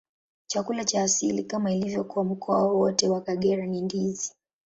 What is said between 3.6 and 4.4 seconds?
ni ndizi.